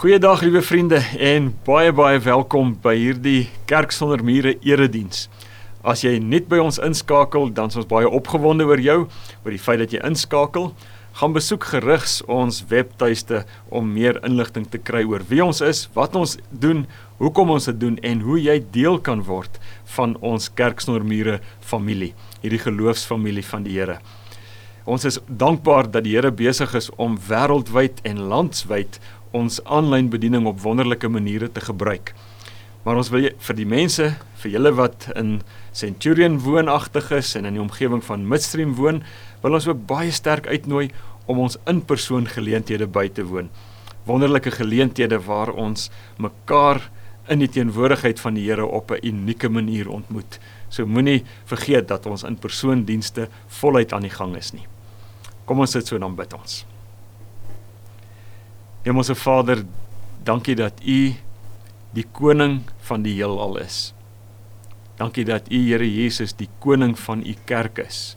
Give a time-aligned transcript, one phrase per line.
[0.00, 5.26] Goeiedag liewe vriende en baie baie welkom by hierdie Kerk sonder mure erediens.
[5.84, 8.94] As jy net by ons inskakel, dan is ons baie opgewonde oor jou,
[9.44, 10.70] oor die feit dat jy inskakel.
[11.20, 16.16] Gaan besoek gerigs ons webtuiste om meer inligting te kry oor wie ons is, wat
[16.16, 16.86] ons doen,
[17.20, 19.60] hoekom ons dit doen en hoe jy deel kan word
[19.98, 24.00] van ons Kerk sonder mure familie, hierdie geloofsfamilie van die Here.
[24.88, 28.96] Ons is dankbaar dat die Here besig is om wêreldwyd en landwyd
[29.36, 32.14] ons aanlyn bediening op wonderlike maniere te gebruik.
[32.82, 34.06] Maar ons wil vir die mense,
[34.40, 35.40] vir julle wat in
[35.76, 39.02] Centurion woonagtig is en in die omgewing van Midstream woon,
[39.42, 40.88] wil ons ook baie sterk uitnooi
[41.30, 43.50] om ons in-persoon geleenthede by te woon.
[44.08, 46.80] Wonderlike geleenthede waar ons mekaar
[47.30, 50.40] in die teenwoordigheid van die Here op 'n unieke manier ontmoet.
[50.68, 54.66] So moenie vergeet dat ons in-persoon dienste voluit aan die gang is nie.
[55.44, 56.69] Kom ons sit so dan bid ons.
[58.80, 59.64] Hemelse Vader,
[60.24, 61.12] dankie dat U
[61.92, 63.90] die koning van die heelal is.
[64.96, 68.16] Dankie dat U Here Jesus die koning van U kerk is.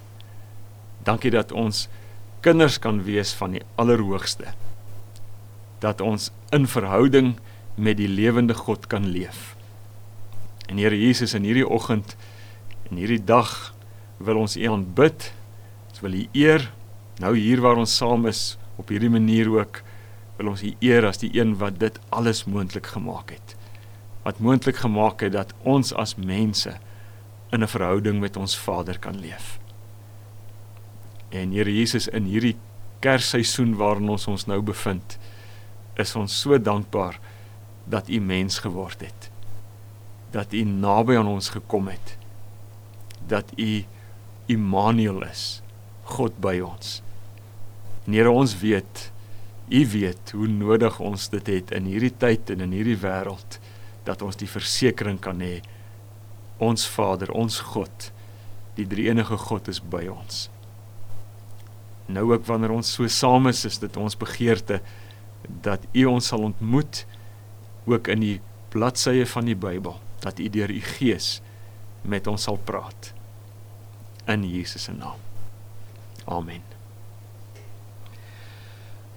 [1.03, 1.89] Dankie dat ons
[2.39, 4.55] kinders kan wees van die Allerhoogste.
[5.83, 7.35] Dat ons in verhouding
[7.75, 9.57] met die lewende God kan leef.
[10.71, 12.15] En Here Jesus in hierdie oggend
[12.87, 13.73] en hierdie dag
[14.23, 15.33] wil ons U aanbid.
[15.91, 16.71] Ons wil U eer
[17.19, 19.83] nou hier waar ons saam is op hierdie manier ook
[20.43, 23.55] wil ons U eer as die een wat dit alles moontlik gemaak het.
[24.27, 26.75] Wat moontlik gemaak het dat ons as mense
[27.51, 29.59] in 'n verhouding met ons Vader kan leef.
[31.29, 32.57] En Here Jesus in hierdie
[32.99, 35.17] Kersseisoen waarin ons ons nou bevind,
[35.95, 37.19] is ons so dankbaar
[37.85, 39.31] dat U mens geword het.
[40.31, 42.17] Dat U naby aan ons gekom het.
[43.27, 43.85] Dat U
[44.45, 45.61] Immanuel is,
[46.03, 47.01] God by ons.
[48.05, 49.12] Here ons weet
[49.69, 53.59] U weet hoe nodig ons dit het in hierdie tyd en in hierdie wêreld
[54.03, 55.61] dat ons die versekering kan hê
[56.63, 58.09] ons Vader, ons God,
[58.77, 60.47] die drie-enige God is by ons.
[62.11, 64.81] Nou ook wanneer ons so saam is, is dit ons begeerte
[65.63, 67.03] dat U ons sal ontmoet
[67.89, 68.37] ook in die
[68.75, 71.37] bladsye van die Bybel, dat U deur U Gees
[72.03, 73.11] met ons sal praat
[74.27, 75.19] in Jesus se naam.
[76.25, 76.82] Amen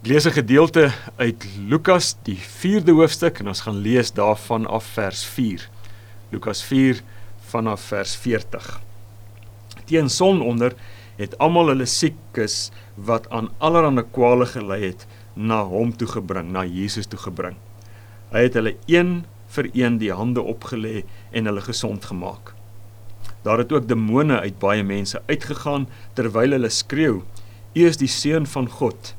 [0.02, 5.24] lees 'n gedeelte uit Lukas die 4de hoofstuk en ons gaan lees daarvan af vers
[5.24, 5.68] 4.
[6.30, 7.00] Lukas 4
[7.40, 8.80] vanaf vers 40.
[9.84, 10.74] Teen sononder
[11.16, 16.64] het almal hulle siekes wat aan allerlei kwale gelei het na hom toe gebring, na
[16.64, 17.56] Jesus toe gebring.
[18.30, 22.54] Hy het hulle een vir een die hande opgelê en hulle gesond gemaak.
[23.42, 27.22] Daar het ook demone uit baie mense uitgegaan terwyl hulle skreeu:
[27.74, 29.14] "U is die seun van God."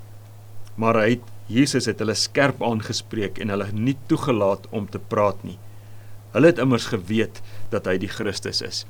[0.77, 5.39] Maar hy het Jesus het hulle skerp aangespreek en hulle nie toegelaat om te praat
[5.47, 5.57] nie.
[6.33, 7.39] Hulle het immers geweet
[7.71, 8.83] dat hy die Christus is.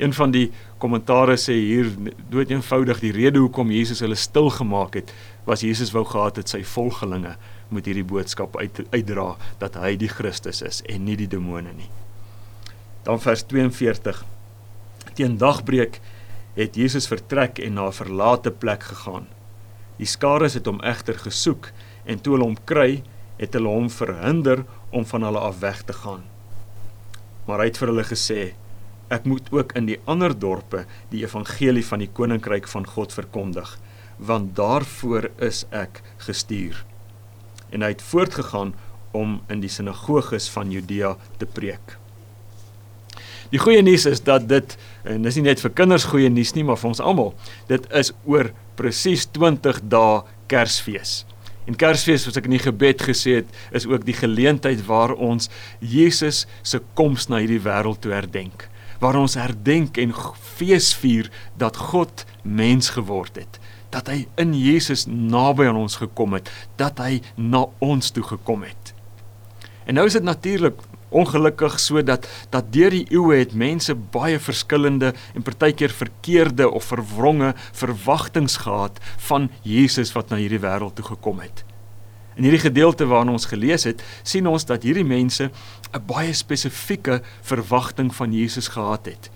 [0.00, 0.48] Een van die
[0.80, 1.90] kommentare sê hier
[2.32, 5.12] dood eenvoudig die rede hoekom Jesus hulle stil gemaak het,
[5.46, 7.36] was Jesus wou gehad het sy volgelinge
[7.70, 11.90] moet hierdie boodskap uit uitdra dat hy die Christus is en nie die demone nie.
[13.06, 14.24] Dan vers 42.
[15.14, 16.00] Teen dagbreek
[16.56, 19.28] het Jesus vertrek en na 'n verlate plek gegaan.
[20.00, 21.70] Die skare het hom egter gesoek
[22.08, 23.02] en toe hulle hom kry,
[23.40, 24.64] het hulle hom verhinder
[24.96, 26.24] om van hulle af weg te gaan.
[27.44, 28.40] Maar hy het vir hulle gesê:
[29.12, 33.74] Ek moet ook in die ander dorpe die evangelie van die koninkryk van God verkondig,
[34.16, 36.84] want daarvoor is ek gestuur.
[37.70, 38.72] En hy het voortgegaan
[39.16, 41.96] om in die sinagoges van Judea te preek.
[43.50, 46.64] Die goeie nuus is dat dit en dis nie net vir kinders goeie nuus nie,
[46.64, 47.32] maar vir ons almal.
[47.66, 51.24] Dit is oor presies 20 dae Kersfees.
[51.68, 55.50] En Kersfees, soos ek in die gebed gesê het, is ook die geleentheid waar ons
[55.78, 58.66] Jesus se koms na hierdie wêreld toe herdenk.
[59.00, 60.16] Waar ons herdenk en
[60.56, 61.30] feesvier
[61.60, 63.60] dat God mens geword het
[63.90, 68.62] dat hy in Jesus naby aan ons gekom het, dat hy na ons toe gekom
[68.62, 68.94] het.
[69.90, 70.78] En nou is dit natuurlik
[71.10, 77.54] ongelukkig sodat dat deur die eeue het mense baie verskillende en partykeer verkeerde of verwronge
[77.72, 78.98] verwagtinge gehad
[79.30, 81.64] van Jesus wat na hierdie wêreld toe gekom het.
[82.38, 85.50] In hierdie gedeelte waarna ons gelees het, sien ons dat hierdie mense
[85.92, 89.30] 'n baie spesifieke verwagting van Jesus gehad het.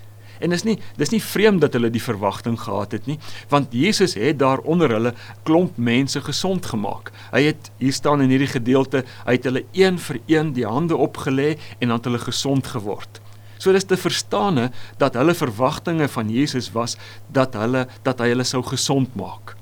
[0.44, 3.16] En dis nie dis nie vreemd dat hulle die verwagting gehad het nie,
[3.48, 5.14] want Jesus het daar onder hulle
[5.48, 7.12] klomp mense gesond gemaak.
[7.32, 10.98] Hy het hier staan in hierdie gedeelte, hy het hulle een vir een die hande
[11.00, 13.20] opgelê en dan het hulle gesond geword.
[13.58, 14.68] So dis te verstaane
[15.00, 16.98] dat hulle verwagtinge van Jesus was
[17.32, 19.54] dat hulle dat hy hulle sou gesond maak.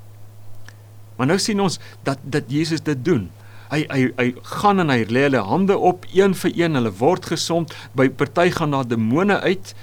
[1.17, 3.28] Maar nou sien ons dat dat Jesus dit doen.
[3.70, 4.26] Hy hy hy
[4.58, 7.73] gaan en hy lê hulle hande op een vir een, hulle word gesond.
[7.96, 9.75] By party gaan daar demone uit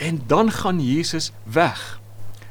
[0.00, 2.00] en dan gaan Jesus weg.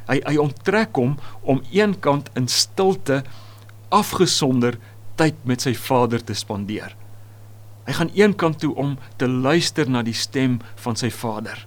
[0.09, 3.23] Hy hy onttrek hom om eenkant in stilte
[3.93, 4.77] afgesonder
[5.17, 6.93] tyd met sy Vader te spandeer.
[7.89, 11.65] Hy gaan eenkant toe om te luister na die stem van sy Vader.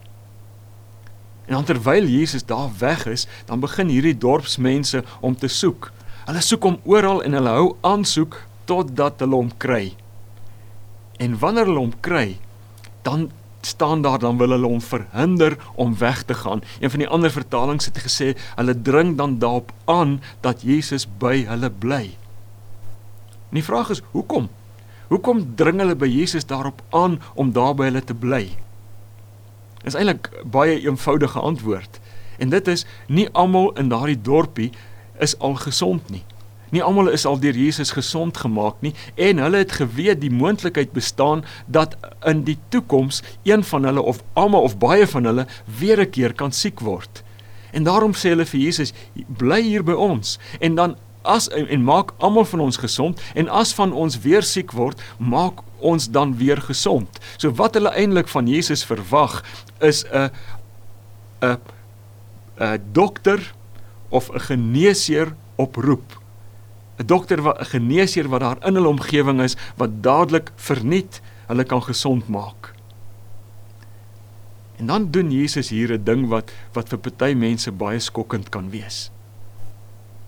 [1.50, 5.90] En dan terwyl Jesus daar weg is, dan begin hierdie dorpsmense om te soek.
[6.28, 8.38] Hulle soek hom oral en hulle hou aansoek
[8.70, 9.96] totdat hulle hom kry.
[11.18, 12.38] En wanneer hulle hom kry,
[13.02, 13.30] dan
[13.66, 16.62] staan daar dan wil hulle hom verhinder om weg te gaan.
[16.80, 21.44] Een van die ander vertalings het gesê hulle dring dan daarop aan dat Jesus by
[21.46, 22.16] hulle bly.
[23.52, 24.48] En die vraag is hoekom?
[25.08, 28.46] Hoekom dring hulle by Jesus daarop aan om daar by hulle te bly?
[29.84, 32.00] Is eintlik baie eenvoudige antwoord.
[32.38, 34.70] En dit is nie almal in daardie dorpie
[35.18, 36.24] is al gesond nie.
[36.72, 40.94] Nie almal is al deur Jesus gesond gemaak nie en hulle het geweet die moontlikheid
[40.96, 45.46] bestaan dat in die toekoms een van hulle of almal of baie van hulle
[45.78, 47.22] weer 'n keer kan siek word.
[47.72, 48.92] En daarom sê hulle vir Jesus,
[49.28, 53.74] bly hier by ons en dan as en, maak almal van ons gesond en as
[53.74, 57.20] van ons weer siek word, maak ons dan weer gesond.
[57.36, 59.44] So wat hulle eintlik van Jesus verwag
[59.80, 60.30] is 'n
[61.42, 61.58] 'n
[62.60, 63.54] 'n dokter
[64.08, 66.21] of 'n geneesheer oproep.
[67.02, 71.64] 'n Dokter wat 'n geneesheer wat daar in hulle omgewing is wat dadelik verniet hulle
[71.64, 72.74] kan gesond maak.
[74.76, 78.70] En dan doen Jesus hier 'n ding wat wat vir party mense baie skokkend kan
[78.70, 79.10] wees.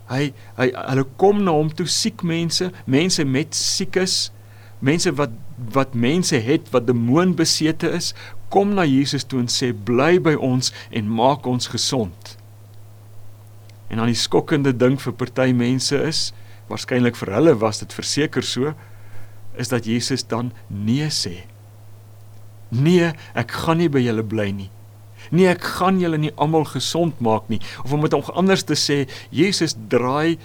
[0.08, 4.32] Hy hy hulle kom na hom toe siek mense, mense met siekes,
[4.78, 5.30] mense wat
[5.72, 8.14] wat mense het wat demoonbesete is,
[8.48, 12.36] kom na Jesus toe en sê bly by ons en maak ons gesond.
[13.88, 16.32] En dan die skokkende ding vir party mense is,
[16.70, 18.74] waarskynlik vir hulle was dit verseker so,
[19.60, 21.44] is dat Jesus dan nee sê.
[22.74, 24.70] Nee, ek gaan nie by julle bly nie.
[25.32, 27.60] Nee, ek gaan julle nie almal gesond maak nie.
[27.84, 30.36] Of om dit anders te sê, Jesus draai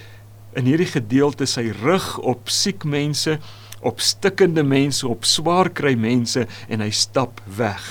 [0.57, 3.37] in hierdie gedeelte sy rug op siek mense,
[3.85, 7.85] op stikkende mense, op swaar kry mense en hy stap weg.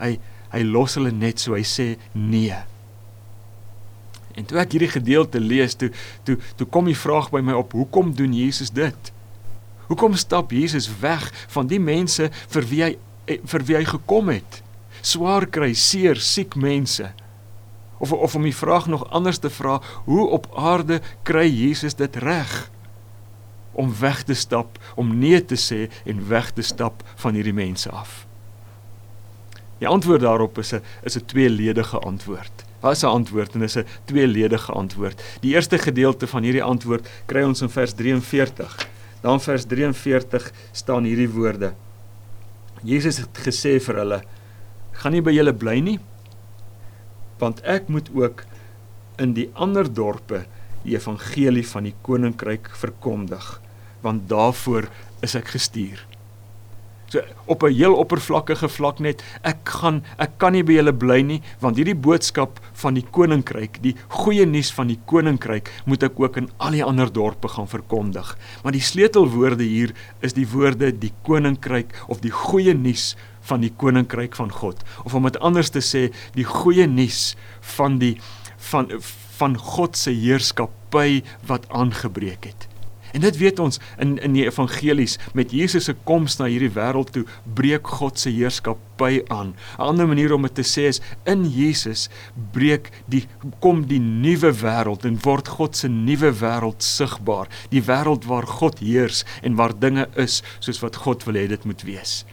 [0.00, 0.16] Hy
[0.50, 2.56] hy los hulle net so, hy sê nee.
[4.40, 5.90] En toe ek hierdie gedeelte lees, toe
[6.24, 9.12] toe toe kom die vraag by my op, hoekom doen Jesus dit?
[9.92, 12.92] Hoekom stap Jesus weg van die mense vir wie hy
[13.46, 14.62] vir wie hy gekom het?
[15.02, 17.10] swaar kry, seer, siek mense.
[18.00, 22.16] Of of om die vraag nog anders te vra, hoe op aarde kry Jesus dit
[22.16, 22.70] reg
[23.72, 27.90] om weg te stap, om nee te sê en weg te stap van hierdie mense
[27.90, 28.24] af?
[29.80, 32.64] Die antwoord daarop is 'n is 'n tweeledige antwoord.
[32.80, 35.22] Wat is 'n antwoord en is 'n tweeledige antwoord?
[35.40, 38.88] Die eerste gedeelte van hierdie antwoord kry ons in vers 43.
[39.20, 41.74] Dan vers 43 staan hierdie woorde.
[42.82, 44.22] Jesus het gesê vir hulle:
[45.00, 45.98] gaan nie by julle bly nie
[47.40, 48.44] want ek moet ook
[49.22, 50.42] in die ander dorpe
[50.82, 53.46] die evangelie van die koninkryk verkondig
[54.04, 54.90] want daarvoor
[55.24, 56.02] is ek gestuur
[57.10, 61.20] so op 'n heel oppervlakkige vlak net ek gaan ek kan nie by julle bly
[61.22, 66.20] nie want hierdie boodskap van die koninkryk die goeie nuus van die koninkryk moet ek
[66.20, 69.92] ook in al die ander dorpe gaan verkondig maar die sleutelwoorde hier
[70.22, 75.14] is die woorde die koninkryk of die goeie nuus van die koninkryk van God of
[75.14, 77.34] om dit anders te sê die goeie nuus
[77.76, 78.16] van die
[78.70, 78.90] van
[79.40, 82.69] van God se heerskappy wat aangebreek het.
[83.12, 87.12] En dit weet ons in in die evangelies met Jesus se koms na hierdie wêreld
[87.14, 87.24] toe
[87.54, 89.54] breek God se heerskappy aan.
[89.78, 92.08] 'n Ander manier om dit te sê is in Jesus
[92.52, 93.26] breek die
[93.60, 97.48] kom die nuwe wêreld en word God se nuwe wêreld sigbaar.
[97.70, 101.64] Die wêreld waar God heers en waar dinge is soos wat God wil hê dit
[101.64, 102.24] moet wees.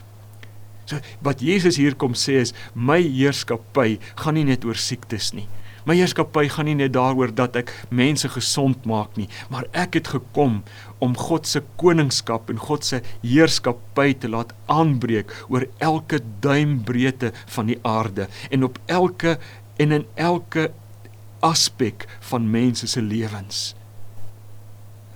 [0.85, 5.47] So wat Jesus hier kom sê is my heerskappy gaan nie net oor siektes nie.
[5.87, 10.09] My heerskappy gaan nie net daaroor dat ek mense gesond maak nie, maar ek het
[10.17, 10.57] gekom
[10.99, 17.71] om God se koningskap en God se heerskappy te laat aanbreek oor elke duimbreedte van
[17.71, 19.37] die aarde en op elke
[19.79, 20.65] en in elke
[21.39, 23.61] aspek van mense se lewens.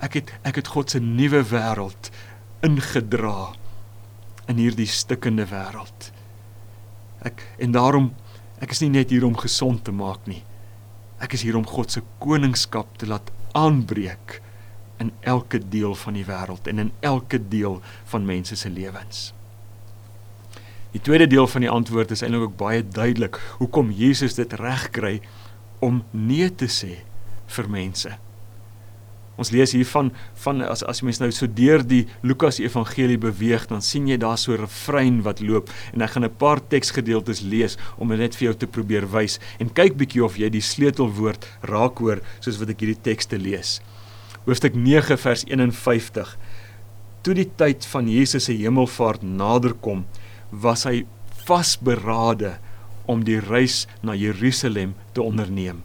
[0.00, 2.08] Ek het ek het God se nuwe wêreld
[2.64, 3.50] ingedra
[4.48, 6.08] in hierdie stikkende wêreld.
[7.28, 8.08] Ek en daarom
[8.64, 10.40] ek is nie net hier om gesond te maak nie.
[11.22, 14.40] Ek is hier om God se koningskap te laat aanbreek
[15.02, 17.78] in elke deel van die wêreld en in elke deel
[18.10, 19.30] van mense se lewens.
[20.92, 25.20] Die tweede deel van die antwoord is eintlik ook baie duidelik hoekom Jesus dit regkry
[25.80, 26.98] om nee te sê
[27.56, 28.12] vir mense.
[29.40, 30.10] Ons lees hiervan
[30.44, 34.18] van as as jy mens nou so deur die Lukas Evangelie beweeg, dan sien jy
[34.20, 38.18] daar so 'n refrein wat loop en ek gaan 'n paar teksgedeeltes lees om dit
[38.18, 42.20] net vir jou te probeer wys en kyk bietjie of jy die sleutelwoord raak hoor
[42.40, 43.80] soos wat ek hierdie tekste lees.
[44.44, 46.36] Hoofstuk 9 vers 51.
[47.22, 50.04] Toe die tyd van Jesus se hemelvaart naderkom,
[50.50, 51.06] was hy
[51.46, 52.58] vasberade
[53.06, 55.82] om die reis na Jerusalem te onderneem.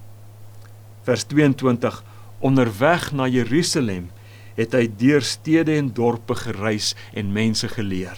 [1.05, 2.03] Vers 22
[2.39, 4.09] Onderweg na Jerusalem
[4.57, 8.17] het hy deur stede en dorpe gereis en mense geleer.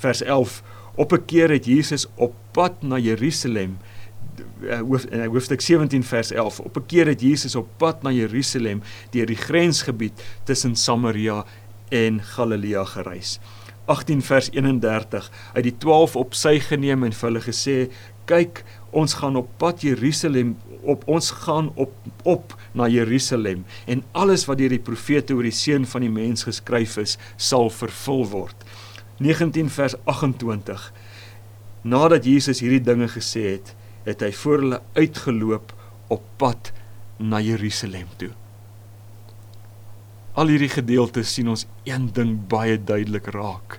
[0.00, 0.62] Vers 11
[0.94, 3.78] Op 'n keer het Jesus op pad na Jerusalem
[5.10, 9.26] in hoofstuk 17 vers 11 op 'n keer het Jesus op pad na Jerusalem deur
[9.26, 10.12] die grensgebied
[10.44, 11.44] tussen Samaria
[11.88, 13.38] en Galilea gereis.
[13.84, 17.90] 18 vers 31 uit die 12 op sy geneem en vir hulle gesê
[18.24, 24.46] kyk ons gaan op pad Jerusalem op ons gaan op op na Jerusalem en alles
[24.48, 28.66] wat deur die profete oor die seun van die mens geskryf is sal vervul word.
[29.20, 30.90] 19 vers 28
[31.82, 33.72] Nadat Jesus hierdie dinge gesê het,
[34.04, 35.72] het hy voor hulle uitgeloop
[36.12, 36.72] op pad
[37.16, 38.32] na Jerusalem toe.
[40.36, 43.78] Al hierdie gedeeltes sien ons een ding baie duidelik raak.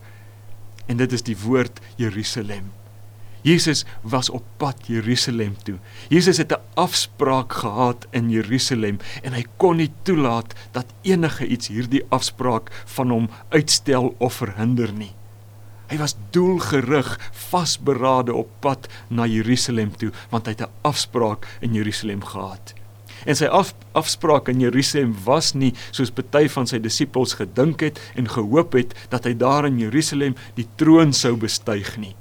[0.90, 2.72] En dit is die woord Jerusalem.
[3.42, 5.78] Jesus was op pad Jerusalem toe.
[6.10, 11.68] Jesus het 'n afspraak gehad in Jerusalem en hy kon nie toelaat dat enige iets
[11.68, 15.14] hierdie afspraak van hom uitstel of verhinder nie.
[15.88, 21.74] Hy was doelgerig, vasberade op pad na Jerusalem toe want hy het 'n afspraak in
[21.74, 22.74] Jerusalem gehad.
[23.26, 28.00] En sy af, afspraak in Jerusalem was nie soos party van sy disippels gedink het
[28.16, 32.16] en gehoop het dat hy daar in Jerusalem die troon sou bestyg nie.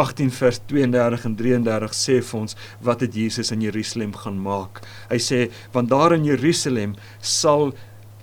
[0.00, 4.80] 18 vers 32 en 33 sê vir ons wat het Jesus in Jerusalem gaan maak.
[5.10, 5.40] Hy sê
[5.74, 7.74] want daar in Jerusalem sal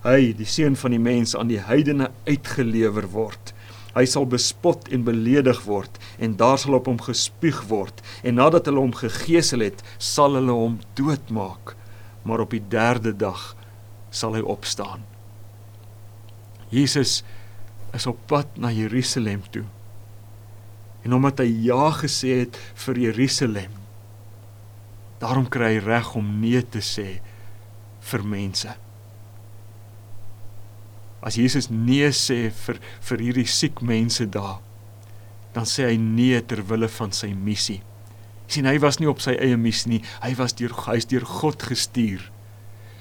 [0.06, 3.54] hy die seun van die mens aan die heidene uitgelewer word.
[3.94, 8.70] Hy sal bespot en beledig word en daar sal op hom gespuug word en nadat
[8.70, 11.76] hulle hom gegeesel het, sal hulle hom doodmaak.
[12.26, 13.54] Maar op die 3de dag
[14.10, 15.06] sal hy opstaan.
[16.74, 17.22] Jesus
[17.96, 19.68] is op pad na Jerusalem toe
[21.08, 23.72] en omdat hy ja gesê het vir Jerusalem.
[25.22, 27.22] Daarom kry hy reg om nee te sê
[28.12, 28.74] vir mense.
[31.24, 34.60] As Jesus nee sê vir vir hierdie siek mense daar
[35.56, 37.80] dan sê hy nee ter wille van sy missie.
[38.52, 41.26] Sien hy was nie op sy eie missie nie hy was deur hy is deur
[41.40, 42.28] God gestuur.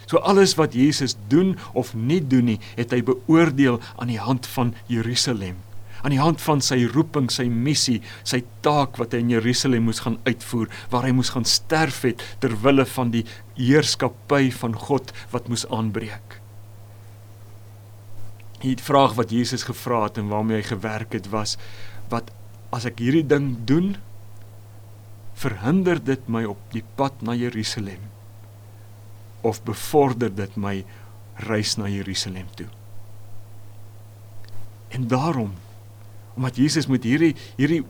[0.07, 4.47] So alles wat Jesus doen of nie doen nie het hy beoordeel aan die hand
[4.55, 5.66] van Jerusalem
[6.03, 10.03] aan die hand van sy roeping, sy missie, sy taak wat hy in Jerusalem moes
[10.05, 13.25] gaan uitvoer, waar hy moes gaan sterf het ter wille van die
[13.57, 16.41] heerskappy van God wat moes aanbreek.
[18.63, 21.57] Die vraag wat Jesus gevra het en waarmee hy gewerk het was
[22.11, 22.31] wat
[22.75, 23.95] as ek hierdie ding doen
[25.37, 28.09] verhinder dit my op die pad na Jerusalem
[29.47, 30.81] of bevorder dit my
[31.47, 32.69] reis na Jerusalem toe.
[34.97, 35.53] En daarom
[36.37, 37.83] omdat Jesus met hierdie hierdie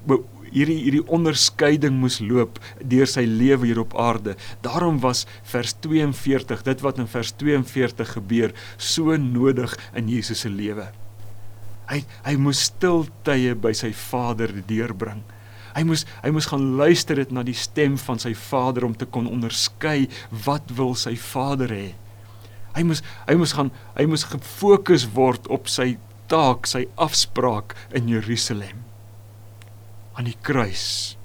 [0.53, 4.37] hierdie hierdie onderskeiding moes loop deur sy lewe hier op aarde.
[4.65, 10.53] Daarom was vers 42, dit wat in vers 42 gebeur, so nodig in Jesus se
[10.53, 10.88] lewe.
[11.91, 15.23] Hy hy moes stiltye by sy Vader deurbring.
[15.76, 19.07] Hy moes hy moes gaan luister dit na die stem van sy Vader om te
[19.07, 20.09] kon onderskei
[20.47, 21.88] wat wil sy Vader hê.
[22.76, 25.95] Hy moes hy moes gaan hy moes gefokus word op sy
[26.30, 28.85] taak, sy afspraak in Jerusalem
[30.16, 31.16] aan die kruis.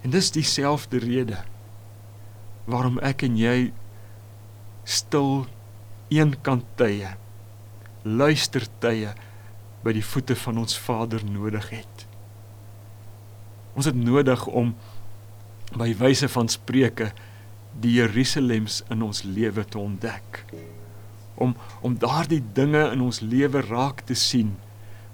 [0.00, 1.42] En dis dieselfde rede
[2.70, 3.72] waarom ek en jy
[4.88, 5.44] stil
[6.10, 7.14] eenkant tye
[8.04, 9.12] luister tye
[9.84, 12.06] by die voete van ons Vader nodig het.
[13.76, 14.74] Ons het nodig om
[15.76, 17.10] by wyse van spreuke
[17.80, 20.42] die Jerusalems in ons lewe te ontdek
[21.40, 24.54] om om daardie dinge in ons lewe raak te sien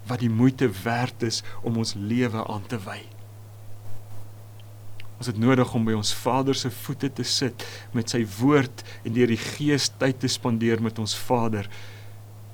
[0.06, 3.00] wat die moeite werd is om ons lewe aan te wy.
[5.16, 7.64] Ons het nodig om by ons Vader se voete te sit
[7.96, 11.70] met sy woord en deur die Gees tyd te spandeer met ons Vader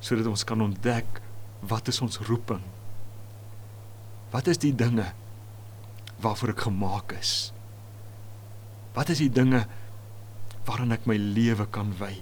[0.03, 1.21] sodat ons kan ontdek
[1.67, 2.63] wat is ons roeping?
[4.33, 5.11] Wat is die dinge
[6.23, 7.53] waarvoor ek gemaak is?
[8.97, 9.65] Wat is die dinge
[10.67, 12.15] waaraan ek my lewe kan wy?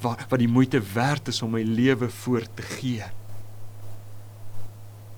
[0.00, 3.04] Wat wat die moeite werd is om my lewe voor te gee.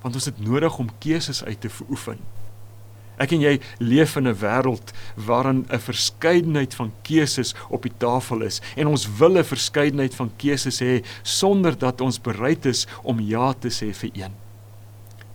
[0.00, 2.18] Want ons het nodig om keuses uit te oefen.
[3.20, 8.42] Ek en jy leef in 'n wêreld waarin 'n verskeidenheid van keuses op die tafel
[8.42, 13.20] is en ons wil 'n verskeidenheid van keuses hê sonder dat ons bereid is om
[13.20, 14.49] ja te sê vir een.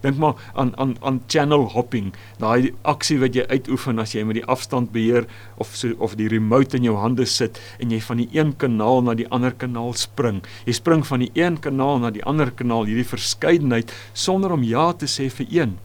[0.06, 4.38] Dink maar aan aan aan channel hopping, daai aksie wat jy uitoefen as jy met
[4.38, 5.26] die afstand beheer
[5.58, 9.02] of so of die remote in jou hande sit en jy van die een kanaal
[9.08, 10.44] na die ander kanaal spring.
[10.70, 14.92] Jy spring van die een kanaal na die ander kanaal, hierdie verskeidenheid sonder om ja
[14.94, 15.76] te sê vir een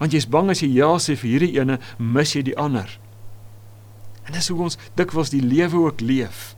[0.00, 2.88] want jy's bang as jy ja sê vir hierdie ene, mis jy die ander.
[4.24, 6.54] En dis hoe ons dikwels die lewe ook leef.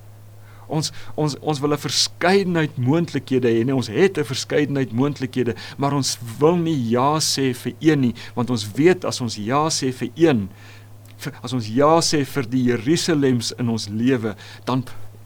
[0.73, 0.89] Ons
[1.21, 6.19] ons ons wil 'n verskeidenheid moontlikhede hê, nee, ons het 'n verskeidenheid moontlikhede, maar ons
[6.39, 10.11] wil nie ja sê vir een nie, want ons weet as ons ja sê vir
[10.15, 10.49] een,
[11.19, 14.85] vir, as ons ja sê vir die Jerusalems in ons lewe, dan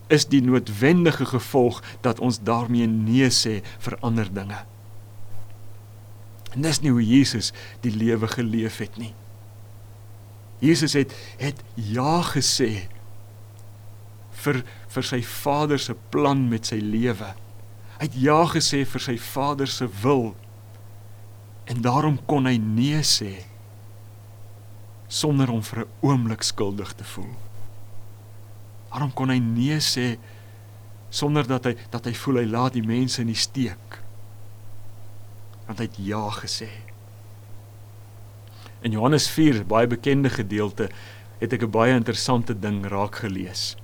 [0.08, 4.58] is die noodwendige gevolg dat ons daarmee nee sê vir ander dinge.
[6.54, 9.14] En dis nie hoe Jesus die lewe geleef het nie.
[10.58, 12.88] Jesus het het ja gesê
[14.44, 14.62] vir
[14.94, 17.34] vir sy Vader se plan met sy lewe.
[17.98, 20.34] Hy het ja gesê vir sy Vader se wil.
[21.66, 23.46] En daarom kon hy nee sê
[25.08, 27.34] sonder om vir 'n oomblik skuldig te voel.
[28.90, 30.18] Daarom kon hy nee sê
[31.10, 34.02] sonder dat hy dat hy voel hy laat die mense in die steek
[35.66, 36.68] want hy het ja gesê.
[38.86, 40.90] In Johannes 4, baie bekende gedeelte,
[41.40, 43.76] het ek 'n baie interessante ding raak gelees.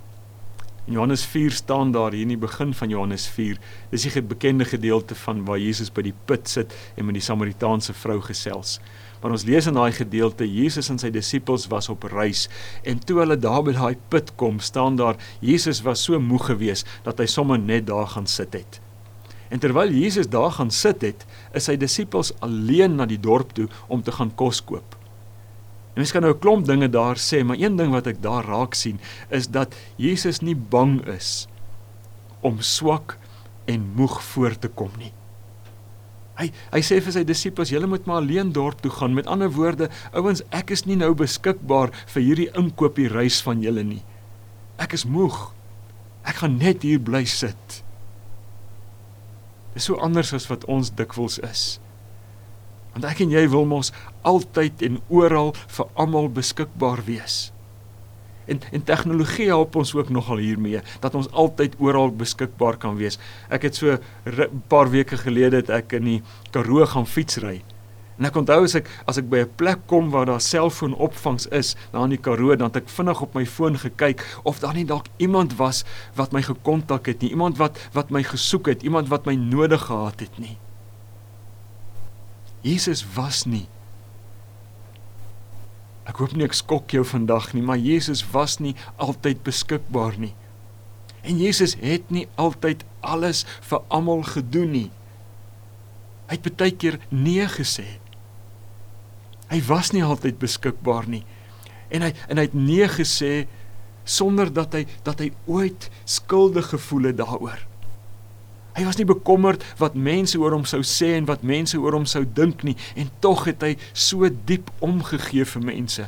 [0.85, 3.59] In Johannes 4 staan daar hier in die begin van Johannes 4,
[3.91, 7.95] dis die bekende gedeelte van waar Jesus by die put sit en met die Samaritaanse
[7.95, 8.81] vrou gesels.
[9.23, 12.49] Maar ons lees in daai gedeelte Jesus en sy disippels was op reis
[12.83, 16.91] en toe hulle daar by daai put kom, staan daar Jesus was so moeg geweest
[17.07, 18.81] dat hy sommer net daar gaan sit het.
[19.55, 21.23] En terwyl Jesus daar gaan sit het,
[21.55, 24.99] is sy disippels alleen na die dorp toe om te gaan kos koop.
[25.93, 28.45] En mens kan nou 'n klomp dinge daar sê, maar een ding wat ek daar
[28.45, 31.47] raak sien, is dat Jesus nie bang is
[32.41, 33.19] om swak
[33.65, 35.13] en moeg voor te kom nie.
[36.41, 39.15] Hy hy sê vir sy disippels, julle moet maar alleen dorp toe gaan.
[39.15, 43.85] Met ander woorde, ouens, ek is nie nou beskikbaar vir hierdie inkoopie reis van julle
[43.85, 44.03] nie.
[44.79, 45.53] Ek is moeg.
[46.25, 47.83] Ek gaan net hier bly sit.
[49.75, 51.81] Dis so anders as wat ons dikwels is.
[52.93, 57.53] Want ek en jy wil mos altyd en oral vir almal beskikbaar wees.
[58.45, 63.19] En en tegnologie help ons ook nogal hiermee dat ons altyd oral beskikbaar kan wees.
[63.49, 67.63] Ek het so 'n paar weke gelede het ek in die Karoo gaan fietsry.
[68.19, 71.77] En ek onthou as ek as ek by 'n plek kom waar daar selfoonopvangs is,
[71.93, 74.85] daar in die Karoo, dan het ek vinnig op my foon gekyk of daar nie
[74.85, 79.09] dalk iemand was wat my gekontak het nie, iemand wat wat my gesoek het, iemand
[79.09, 80.57] wat my nodig gehad het nie.
[82.63, 83.67] Jesus was nie.
[86.07, 90.35] Ek hoop nie ek skok jou vandag nie, maar Jesus was nie altyd beskikbaar nie.
[91.23, 94.89] En Jesus het nie altyd alles vir almal gedoen nie.
[96.31, 97.87] Hy het baie keer nee gesê.
[99.53, 101.23] Hy was nie altyd beskikbaar nie.
[101.93, 103.47] En hy en hy het nee gesê
[104.09, 107.61] sonder dat hy dat hy ooit skuldig gevoel het daaroor.
[108.73, 112.07] Hy was nie bekommerd wat mense oor hom sou sê en wat mense oor hom
[112.09, 116.07] sou dink nie en tog het hy so diep omgegee vir mense.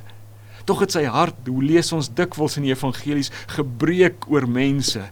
[0.64, 5.02] Tog het sy hart, hoe lees ons dikwels in die evangelies, gebreek oor mense.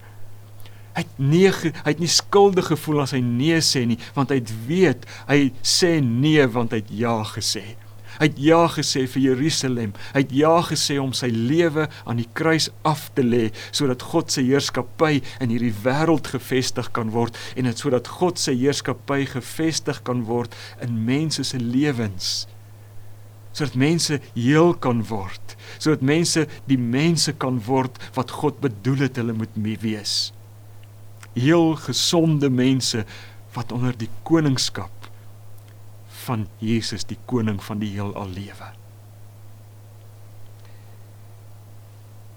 [0.97, 4.41] Hy het nee hy het nie skuldig gevoel as hy nee sê nie, want hy
[4.69, 7.75] weet hy sê nee want hy het ja gesê.
[8.19, 9.93] Hy het ja gesê vir Jerusalem.
[10.13, 14.33] Hy het ja gesê om sy lewe aan die kruis af te lê sodat God
[14.33, 20.03] se heerskappy in hierdie wêreld gevestig kan word en dit sodat God se heerskappy gevestig
[20.07, 22.47] kan word in mense se lewens.
[23.53, 29.21] Sodat mense heel kan word, sodat mense die mense kan word wat God bedoel het
[29.21, 30.33] hulle moet wees.
[31.37, 33.05] Heel gesonde mense
[33.53, 35.02] wat onder die koningskap
[36.27, 38.73] van Jesus die koning van die heelal lewe.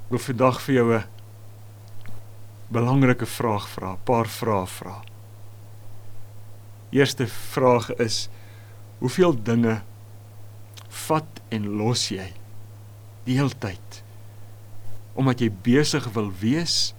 [0.10, 1.04] Wil vandag vir jou 'n
[2.70, 5.04] belangrike vraag vra, 'n paar vrae vra.
[6.92, 8.30] Eerste vraag is:
[9.00, 9.82] Hoeveel dinge
[10.90, 12.34] vat en los jy
[13.26, 14.02] die hele tyd
[15.16, 16.92] omdat jy besig wil wees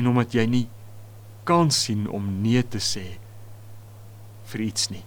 [0.00, 0.64] en omdat jy nie
[1.48, 3.04] kan sien om nee te sê
[4.52, 5.04] vir iets nie.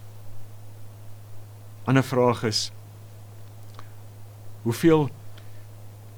[1.86, 2.70] Ander vraag is
[4.66, 5.06] hoeveel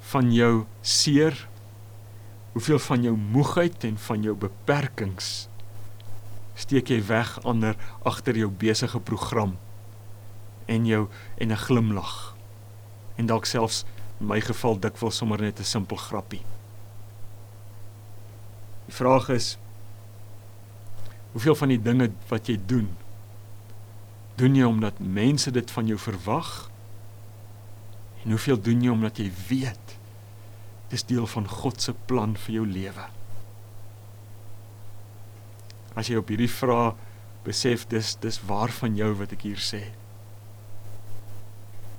[0.09, 1.37] van jou seer,
[2.53, 5.49] hoeveel van jou moegheid en van jou beperkings
[6.59, 7.77] steek jy weg ander
[8.09, 9.59] agter jou besige program
[10.67, 12.35] en jou en 'n glimlag.
[13.17, 13.85] En dalk selfs
[14.21, 16.43] in my geval dikwels sommer net 'n simpel grappie.
[18.87, 19.59] Die vraag is
[21.33, 22.97] hoeveel van die dinge wat jy doen
[24.38, 26.70] doen jy omdat mense dit van jou verwag?
[28.24, 29.96] En hoeveel doen jy omdat jy weet
[30.88, 33.07] dis deel van God se plan vir jou lewe?
[35.98, 36.96] As jy op hierdie vraag
[37.48, 39.83] besef dis dis waar van jou wat ek hier sê.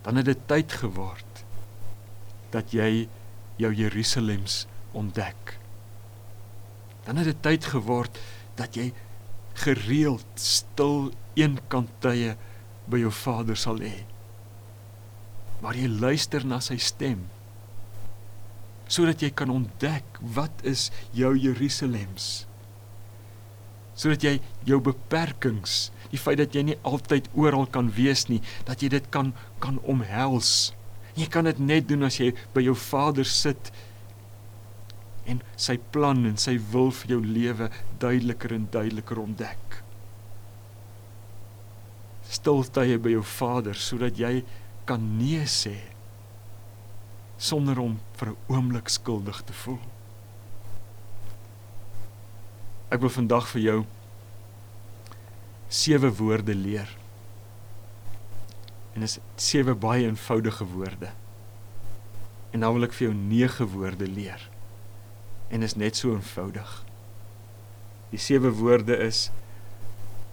[0.05, 1.43] Dan het dit tyd geword
[2.53, 3.07] dat jy
[3.59, 4.63] jou Jerusalems
[4.97, 5.57] ontdek.
[7.05, 8.19] Dan het dit tyd geword
[8.59, 8.91] dat jy
[9.59, 12.35] gereeld stil eenkant tye
[12.89, 14.03] by jou Vader sal hê.
[15.63, 17.27] Maar jy luister na sy stem
[18.89, 22.49] sodat jy kan ontdek wat is jou Jerusalems
[23.99, 28.83] sodat jy jou beperkings, die feit dat jy nie altyd oral kan wees nie, dat
[28.83, 30.71] jy dit kan kan omhels.
[31.19, 33.73] Jy kan dit net doen as jy by jou Vader sit
[35.29, 37.67] en sy plan en sy wil vir jou lewe
[38.01, 39.81] duideliker en duideliker ontdek.
[42.29, 44.43] Stiltye by jou Vader sodat jy
[44.89, 45.75] kan nee sê
[47.39, 49.79] sonder om vir 'n oomblik skuldig te voel.
[52.91, 53.85] Ek wil vandag vir jou
[55.69, 56.89] sewe woorde leer.
[58.93, 61.11] En dit is sewe baie eenvoudige woorde.
[62.51, 64.49] En dan wil ek vir jou nege woorde leer.
[65.49, 66.83] En is net so eenvoudig.
[68.09, 69.29] Die sewe woorde is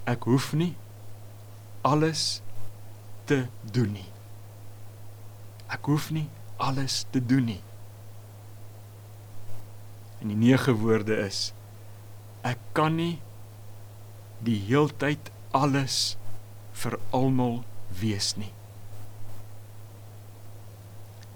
[0.04, 0.74] ek hoef nie
[1.86, 2.40] alles
[3.30, 4.08] te doen nie.
[5.70, 6.26] Ek hoef nie
[6.62, 7.62] alles te doen nie.
[10.22, 11.50] En die nege woorde is
[12.46, 13.16] ek kan nie
[14.46, 16.16] die heeltyd alles
[16.76, 17.60] vir almal
[18.00, 18.52] wees nie.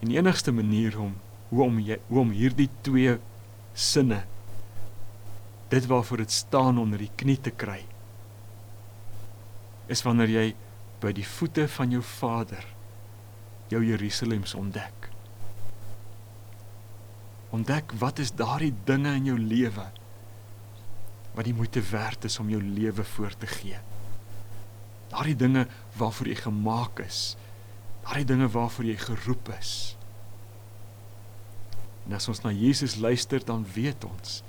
[0.00, 1.16] En die enigste manier om
[1.50, 3.16] hoe om jy, hoe om hierdie twee
[3.74, 4.22] sinne
[5.70, 7.82] dit waarvoor dit staan onder die knie te kry
[9.90, 10.46] is wanneer jy
[11.02, 12.66] by die voete van jou Vader
[13.70, 15.08] jou Jerusalems ontdek.
[17.54, 19.86] Ontdek wat is daardie dinge in jou lewe
[21.34, 23.78] wat die moeite werd is om jou lewe voor te gee.
[25.10, 25.66] Daardie dinge
[25.98, 27.20] waarvoor jy gemaak is.
[28.04, 29.72] Daardie dinge waarvoor jy geroep is.
[32.06, 34.40] En as ons na Jesus luister, dan weet ons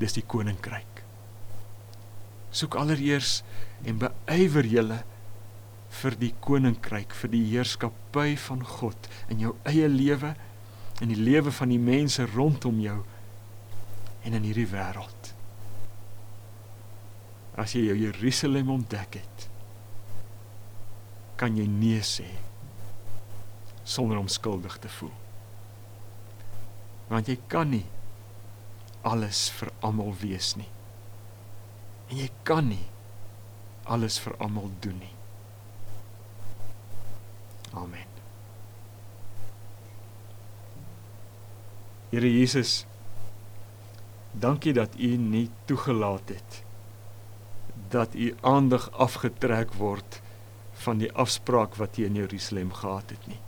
[0.00, 0.99] dis die koninkryk.
[2.50, 3.40] Soek allereers
[3.86, 5.00] en beywer julle
[6.00, 10.34] vir die koninkryk, vir die heerskappy van God in jou eie lewe
[11.00, 13.00] en die lewe van die mense rondom jou
[14.26, 15.34] en in hierdie wêreld
[17.60, 19.46] as jy jou Jerusalem ontdek het,
[21.40, 22.28] kan jy nee sê
[23.84, 25.12] sonder om skuldig te voel.
[27.10, 27.86] Want jy kan nie
[29.02, 30.68] alles vir almal wees nie.
[32.10, 32.86] En jy kan nie
[33.90, 35.14] alles vir almal doen nie.
[37.74, 38.06] Amen.
[42.10, 42.84] Here Jesus,
[44.32, 46.64] dankie dat U nie toegelaat het
[47.90, 50.20] dat u aandag afgetrek word
[50.72, 53.40] van die afspraak wat u in Jerusalem gehad het nie.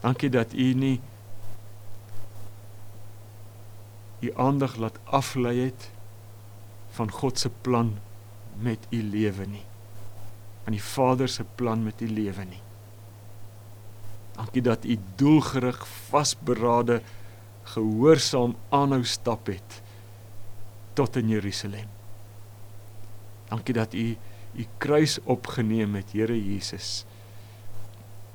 [0.00, 1.00] Dankie dat u nie
[4.20, 5.90] u aandag laat aflei het
[6.98, 7.92] van God se plan
[8.58, 9.66] met u lewe nie.
[10.64, 12.62] Van die Vader se plan met u lewe nie.
[14.38, 15.78] Dankie dat u doelgerig
[16.10, 17.00] vasberade
[17.62, 19.82] gehoorsaam aanhou stap het
[20.98, 21.86] tot in Jerusalem.
[23.48, 24.16] Dankie dat u
[24.58, 27.04] u kruis opgeneem het, Here Jesus.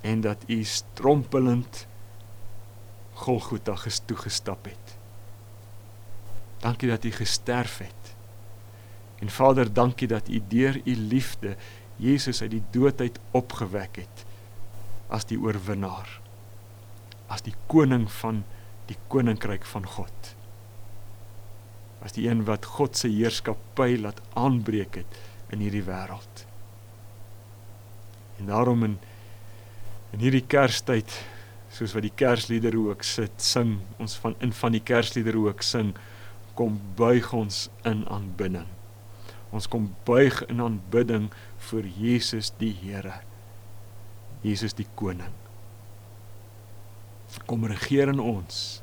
[0.02, 1.88] En dat u strompelend
[3.14, 4.98] Golgotha gestoe gestap het.
[6.60, 8.16] Dankie dat u gesterf het.
[9.24, 11.56] En Vader, dankie dat u deur u liefde
[11.96, 14.26] Jesus uit die dood uit opgewek het
[15.14, 16.10] as die oorwinnaar.
[17.32, 18.44] As die koning van
[18.90, 20.34] die koninkryk van God
[22.04, 25.20] as die een wat God se heerskappy laat aanbreek het
[25.56, 26.46] in hierdie wêreld.
[28.42, 28.98] En daarom in
[30.14, 31.10] in hierdie Kerstyd
[31.74, 35.96] soos wat die Kersliedere ook sit sing, ons van in van die Kersliedere ook sing,
[36.54, 38.68] kom buig ons in aanbidding.
[39.54, 41.30] Ons kom buig in aanbidding
[41.70, 43.20] vir Jesus die Here.
[44.42, 45.36] Jesus die koning.
[47.48, 48.82] Kom regeer in ons.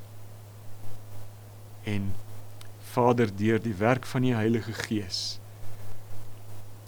[1.90, 2.12] En
[2.94, 5.40] Vader deur die werk van die Heilige Gees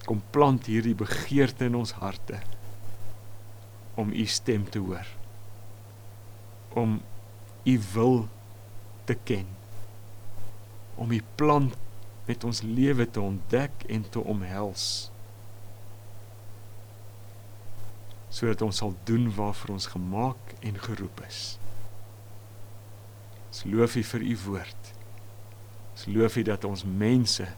[0.06, 2.40] Kom plant hierdie begeerte in ons harte
[4.00, 5.06] om u stem te hoor.
[6.74, 6.96] Om
[7.68, 8.16] u wil
[9.04, 9.46] te ken.
[10.96, 11.70] Om u plan
[12.24, 14.84] met ons lewe te ontdek en te omhels.
[18.32, 21.42] Sodat ons sal doen waarvoor ons gemaak en geroep is.
[23.52, 24.92] Ons loof U vir U woord.
[25.92, 27.48] Ons loof U dat ons mense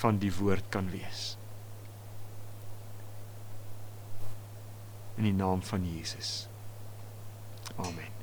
[0.00, 1.34] van die woord kan wees.
[5.20, 6.48] In die naam van Jesus.
[7.76, 8.19] Amen.